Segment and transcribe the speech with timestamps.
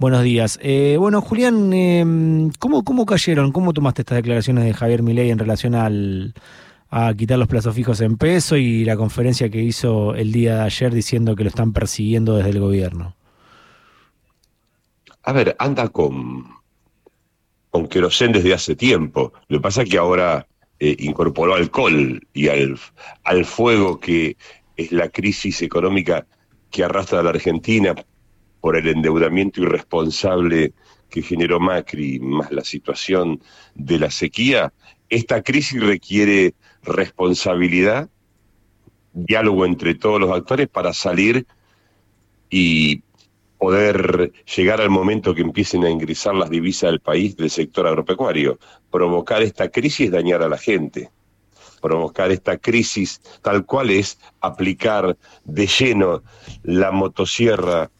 [0.00, 0.60] Buenos días.
[0.62, 2.04] Eh, bueno, Julián, eh,
[2.60, 3.50] ¿cómo, ¿cómo cayeron?
[3.50, 6.34] ¿Cómo tomaste estas declaraciones de Javier Milei en relación al,
[6.88, 10.62] a quitar los plazos fijos en peso y la conferencia que hizo el día de
[10.62, 13.16] ayer diciendo que lo están persiguiendo desde el gobierno?
[15.24, 16.44] A ver, anda con,
[17.70, 19.32] con querosén desde hace tiempo.
[19.48, 20.46] Lo que pasa es que ahora
[20.78, 22.78] eh, incorporó alcohol y al,
[23.24, 24.36] al fuego que
[24.76, 26.24] es la crisis económica
[26.70, 27.96] que arrastra a la Argentina
[28.60, 30.72] por el endeudamiento irresponsable
[31.10, 33.40] que generó Macri, más la situación
[33.74, 34.72] de la sequía,
[35.08, 38.10] esta crisis requiere responsabilidad,
[39.12, 41.46] diálogo entre todos los actores para salir
[42.50, 43.02] y
[43.58, 48.58] poder llegar al momento que empiecen a ingresar las divisas del país del sector agropecuario.
[48.90, 51.10] Provocar esta crisis dañar a la gente.
[51.82, 56.22] Provocar esta crisis tal cual es aplicar de lleno
[56.62, 57.90] la motosierra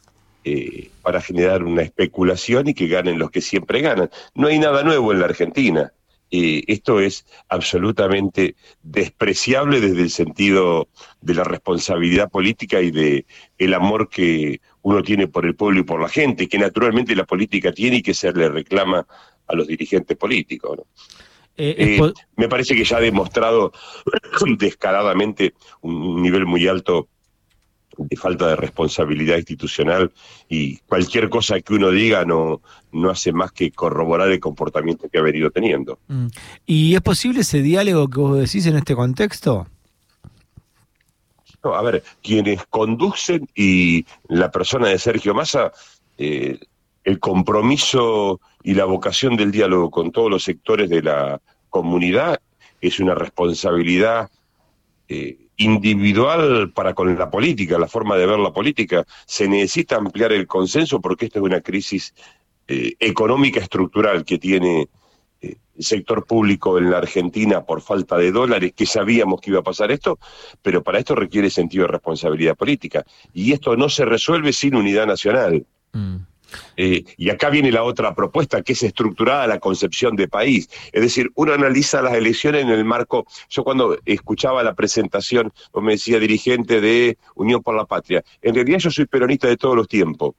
[0.51, 4.11] eh, para generar una especulación y que ganen los que siempre ganan.
[4.35, 5.93] No hay nada nuevo en la Argentina.
[6.31, 10.89] Eh, esto es absolutamente despreciable desde el sentido
[11.21, 13.27] de la responsabilidad política y de
[13.59, 17.25] el amor que uno tiene por el pueblo y por la gente, que naturalmente la
[17.25, 19.07] política tiene y que se le reclama
[19.47, 20.81] a los dirigentes políticos.
[21.59, 22.01] Eh,
[22.37, 23.73] me parece que ya ha demostrado
[24.59, 27.09] descaradamente un nivel muy alto
[27.99, 30.13] de falta de responsabilidad institucional
[30.49, 35.19] y cualquier cosa que uno diga no, no hace más que corroborar el comportamiento que
[35.19, 35.99] ha venido teniendo.
[36.09, 36.27] Mm.
[36.67, 39.67] ¿Y es posible ese diálogo que vos decís en este contexto?
[41.65, 45.73] No, a ver, quienes conducen y la persona de Sergio Massa,
[46.17, 46.59] eh,
[47.03, 52.41] el compromiso y la vocación del diálogo con todos los sectores de la comunidad
[52.81, 54.31] es una responsabilidad
[55.09, 59.05] eh, individual para con la política, la forma de ver la política.
[59.27, 62.15] Se necesita ampliar el consenso porque esta es una crisis
[62.69, 64.89] eh, económica estructural que tiene
[65.41, 69.61] eh, el sector público en la Argentina por falta de dólares, que sabíamos que iba
[69.61, 70.19] a pasar esto,
[70.63, 73.05] pero para esto requiere sentido de responsabilidad política.
[73.33, 75.67] Y esto no se resuelve sin unidad nacional.
[75.93, 76.17] Mm.
[76.77, 80.69] Eh, y acá viene la otra propuesta, que es estructurada la concepción de país.
[80.93, 83.27] Es decir, uno analiza las elecciones en el marco.
[83.49, 88.23] Yo cuando escuchaba la presentación, me decía dirigente de Unión por la Patria.
[88.43, 90.35] En realidad yo soy peronista de todos los tiempos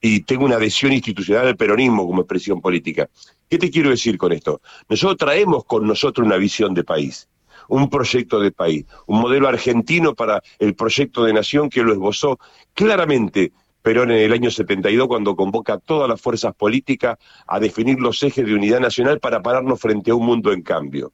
[0.00, 3.08] y tengo una adhesión institucional al peronismo como expresión política.
[3.48, 4.60] ¿Qué te quiero decir con esto?
[4.88, 7.28] Nosotros traemos con nosotros una visión de país
[7.68, 12.38] un proyecto de país, un modelo argentino para el proyecto de nación que lo esbozó
[12.74, 13.52] claramente
[13.82, 18.22] Perón en el año 72 cuando convoca a todas las fuerzas políticas a definir los
[18.22, 21.12] ejes de unidad nacional para pararnos frente a un mundo en cambio.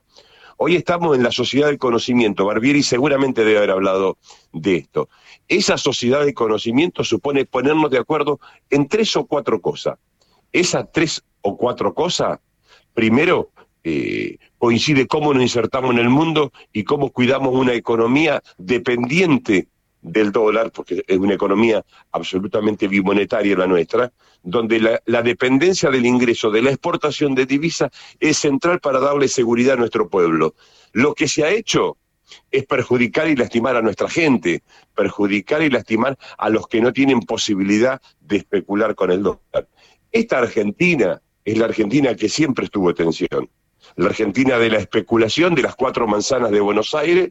[0.59, 2.47] Hoy estamos en la sociedad del conocimiento.
[2.47, 4.16] Barbieri seguramente debe haber hablado
[4.53, 5.10] de esto.
[5.47, 8.41] Esa sociedad del conocimiento supone ponernos de acuerdo
[8.71, 9.98] en tres o cuatro cosas.
[10.53, 12.41] Esas tres o cuatro cosas,
[12.94, 13.50] primero,
[13.84, 19.69] eh, coincide cómo nos insertamos en el mundo y cómo cuidamos una economía dependiente
[20.06, 24.12] del dólar, porque es una economía absolutamente bimonetaria la nuestra,
[24.42, 27.90] donde la, dependencia del ingreso de la exportación de divisas
[28.20, 30.54] es central para darle seguridad a nuestro pueblo.
[30.92, 31.96] Lo que se ha hecho
[32.52, 34.62] es perjudicar y lastimar a nuestra gente,
[34.94, 39.68] perjudicar y lastimar a los que no tienen posibilidad de especular con el dólar.
[40.12, 43.50] Esta Argentina es la Argentina que siempre estuvo en tensión
[43.96, 47.30] la Argentina de la especulación, de las cuatro manzanas de Buenos Aires,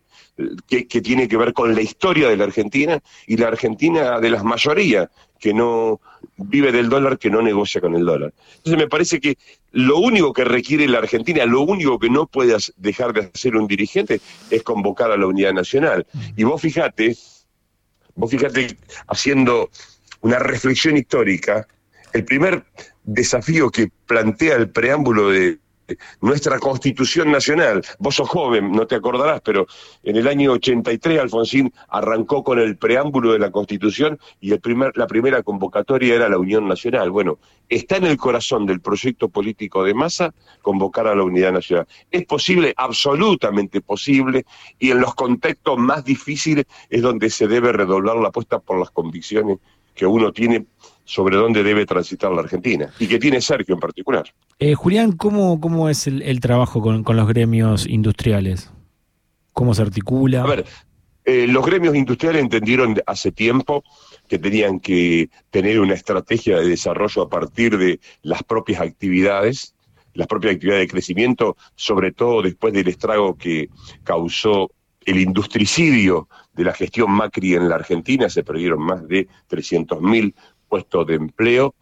[0.67, 4.43] que, tiene que ver con la historia de la Argentina, y la Argentina de las
[4.43, 5.09] mayorías,
[5.39, 6.01] que no
[6.37, 8.33] vive del dólar, que no negocia con el dólar.
[8.57, 9.37] Entonces me parece que
[9.71, 13.67] lo único que requiere la Argentina, lo único que no puede dejar de hacer un
[13.67, 16.07] dirigente es convocar a la unidad nacional.
[16.35, 17.15] Y vos fijate,
[18.15, 18.75] vos fíjate
[19.07, 19.69] haciendo
[20.21, 21.67] una reflexión histórica,
[22.13, 22.65] el primer
[23.03, 25.59] desafío que plantea el preámbulo de,
[26.22, 27.84] nuestra constitución nacional.
[28.00, 29.68] Vos sos joven, no te acordarás, pero
[30.03, 35.44] en el año 83 Alfonsín arrancó con el preámbulo de la constitución y la primera
[35.44, 37.12] convocatoria era la Unión Nacional.
[37.12, 41.88] Bueno, está en el corazón del proyecto político de masa convocar a la unidad nacional.
[42.11, 44.46] Es posible, absolutamente posible,
[44.79, 48.91] y en los contextos más difíciles es donde se debe redoblar la apuesta por las
[48.91, 49.59] convicciones
[49.93, 50.66] que uno tiene
[51.05, 54.25] sobre dónde debe transitar la Argentina y que tiene Sergio en particular.
[54.59, 58.72] Eh, Julián, ¿cómo, ¿cómo es el, trabajo con, los gremios industriales?
[59.53, 60.43] ¿Cómo se articula?
[60.43, 60.66] A ver,
[61.23, 63.84] eh, los gremios industriales entendieron hace tiempo
[64.28, 69.75] que tenían que tener una estrategia de desarrollo a partir de las propias actividades,
[70.13, 73.69] las propias actividades de crecimiento, sobre todo después del estrago que
[74.03, 74.72] causó
[75.05, 80.34] el industricidio de la gestión Macri en la Argentina, se perdieron más de 300.000
[80.67, 81.76] puestos de empleo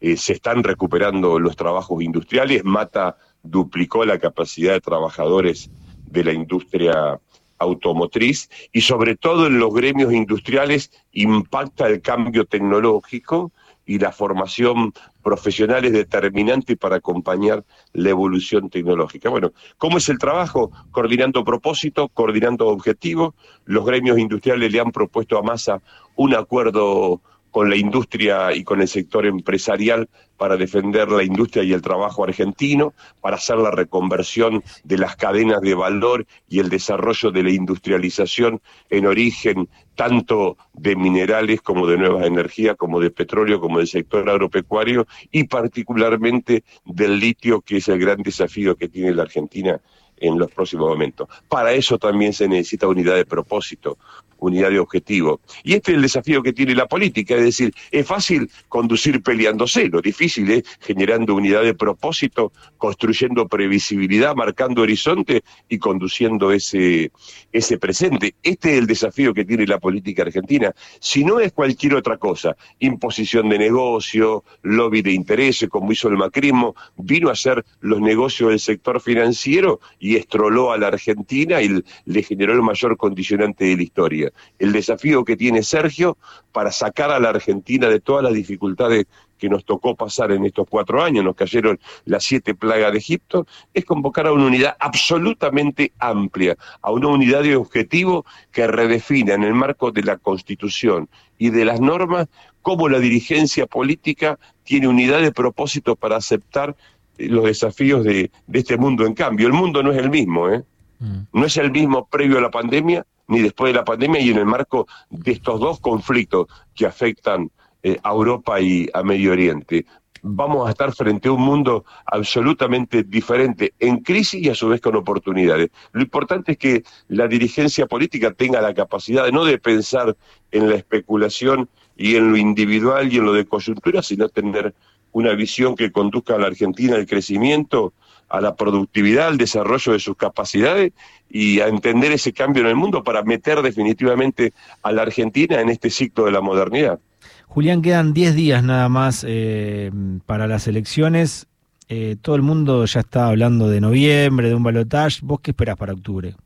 [0.00, 5.70] eh, se están recuperando los trabajos industriales, Mata duplicó la capacidad de trabajadores
[6.06, 7.20] de la industria
[7.58, 13.52] automotriz y sobre todo en los gremios industriales impacta el cambio tecnológico
[13.84, 14.92] y la formación
[15.22, 17.64] profesional es determinante para acompañar
[17.94, 19.30] la evolución tecnológica.
[19.30, 20.70] Bueno, ¿cómo es el trabajo?
[20.90, 23.34] Coordinando propósito, coordinando objetivos.
[23.64, 25.80] Los gremios industriales le han propuesto a Massa
[26.16, 31.72] un acuerdo con la industria y con el sector empresarial para defender la industria y
[31.72, 37.30] el trabajo argentino, para hacer la reconversión de las cadenas de valor y el desarrollo
[37.30, 43.60] de la industrialización en origen tanto de minerales como de nuevas energías, como de petróleo,
[43.60, 49.12] como del sector agropecuario y particularmente del litio, que es el gran desafío que tiene
[49.12, 49.80] la Argentina
[50.20, 51.28] en los próximos momentos.
[51.48, 53.98] Para eso también se necesita unidad de propósito,
[54.38, 55.40] unidad de objetivo.
[55.62, 59.88] Y este es el desafío que tiene la política, es decir, es fácil conducir peleándose,
[59.88, 67.10] lo difícil es generando unidad de propósito, construyendo previsibilidad, marcando horizonte y conduciendo ese,
[67.52, 68.34] ese presente.
[68.42, 70.72] Este es el desafío que tiene la política argentina.
[71.00, 76.16] Si no es cualquier otra cosa, imposición de negocio, lobby de intereses, como hizo el
[76.16, 81.82] macrismo, vino a ser los negocios del sector financiero y estroló a la Argentina y
[82.04, 84.32] le generó el mayor condicionante de la historia.
[84.58, 86.16] El desafío que tiene Sergio
[86.52, 89.06] para sacar a la Argentina de todas las dificultades
[89.38, 93.46] que nos tocó pasar en estos cuatro años, nos cayeron las siete plagas de Egipto,
[93.72, 99.44] es convocar a una unidad absolutamente amplia, a una unidad de objetivo que redefina en
[99.44, 101.08] el marco de la Constitución
[101.38, 102.26] y de las normas
[102.62, 106.76] cómo la dirigencia política tiene unidad de propósito para aceptar
[107.18, 109.46] los desafíos de, este mundo en cambio.
[109.46, 110.62] El mundo no es el mismo, ¿eh?
[111.00, 111.18] Mm.
[111.32, 114.38] No es el mismo previo a la pandemia ni después de la pandemia y en
[114.38, 117.50] el marco de estos dos conflictos que afectan
[117.82, 119.86] eh, a Europa y a Medio Oriente.
[120.22, 124.80] Vamos a estar frente a un mundo absolutamente diferente, en crisis y a su vez
[124.80, 125.70] con oportunidades.
[125.92, 130.16] Lo importante es que la dirigencia política tenga la capacidad de no de pensar
[130.50, 134.74] en la especulación y en lo individual y en lo de coyuntura, sino tener
[135.18, 137.92] una visión que conduzca a la Argentina al crecimiento,
[138.28, 140.92] a la productividad, al desarrollo de sus capacidades
[141.28, 145.70] y a entender ese cambio en el mundo para meter definitivamente a la Argentina en
[145.70, 147.00] este ciclo de la modernidad.
[147.46, 149.90] Julián, quedan 10 días nada más eh,
[150.26, 151.46] para las elecciones.
[151.88, 155.20] Eh, todo el mundo ya está hablando de noviembre, de un balotaje.
[155.22, 156.36] ¿Vos qué esperás para octubre,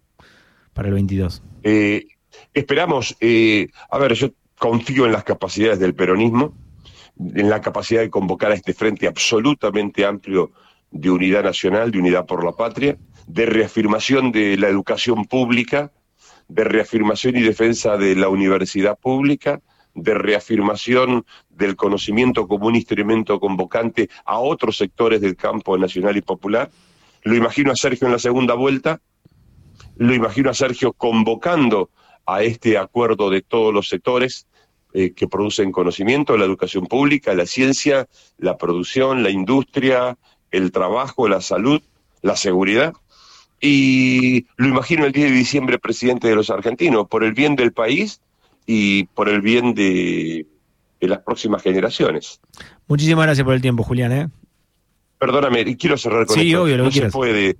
[0.72, 1.42] para el 22?
[1.64, 2.06] Eh,
[2.54, 3.16] esperamos,
[3.90, 6.54] a ver, yo confío en las capacidades del peronismo
[7.18, 10.52] en la capacidad de convocar a este frente absolutamente amplio
[10.90, 15.92] de unidad nacional, de unidad por la patria, de reafirmación de la educación pública,
[16.48, 19.60] de reafirmación y defensa de la universidad pública,
[19.94, 26.22] de reafirmación del conocimiento como un instrumento convocante a otros sectores del campo nacional y
[26.22, 26.70] popular.
[27.22, 29.00] Lo imagino a Sergio en la segunda vuelta,
[29.96, 31.90] lo imagino a Sergio convocando
[32.26, 34.46] a este acuerdo de todos los sectores,
[34.94, 38.08] eh, que producen conocimiento, la educación pública, la ciencia,
[38.38, 40.18] la producción, la industria,
[40.50, 41.80] el trabajo, la salud,
[42.20, 42.92] la seguridad.
[43.60, 47.72] Y lo imagino el 10 de diciembre presidente de los argentinos, por el bien del
[47.72, 48.20] país
[48.66, 50.46] y por el bien de,
[51.00, 52.40] las próximas generaciones.
[52.86, 54.12] Muchísimas gracias por el tiempo, Julián.
[54.12, 54.28] ¿eh?
[55.18, 57.56] Perdóname, y quiero cerrar con sí, Obvio, lo no se puede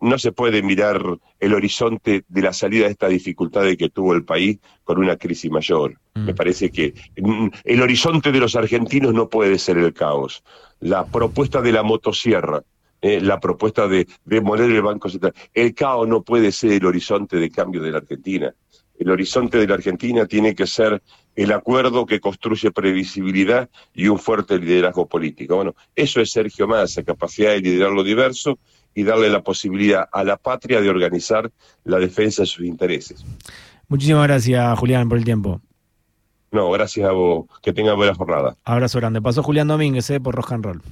[0.00, 1.02] no se puede mirar
[1.38, 5.50] el horizonte de la salida de esta dificultad que tuvo el país con una crisis
[5.50, 6.00] mayor.
[6.14, 6.24] Mm.
[6.24, 10.42] Me parece que mm, el horizonte de los argentinos no puede ser el caos.
[10.80, 12.62] La propuesta de la motosierra,
[13.02, 17.36] eh, la propuesta de demoler el Banco Central, el caos no puede ser el horizonte
[17.36, 18.54] de cambio de la Argentina.
[18.98, 21.02] El horizonte de la Argentina tiene que ser
[21.34, 25.56] el acuerdo que construye previsibilidad y un fuerte liderazgo político.
[25.56, 28.58] Bueno, eso es Sergio Massa, capacidad de liderar lo diverso
[28.94, 31.50] y darle la posibilidad a la patria de organizar
[31.84, 33.24] la defensa de sus intereses.
[33.88, 35.60] Muchísimas gracias, Julián, por el tiempo.
[36.52, 37.46] No, gracias a vos.
[37.62, 38.56] Que tenga buena jornada.
[38.64, 39.22] Abrazo grande.
[39.22, 40.82] Pasó Julián Domínguez eh, por Rock and Roll.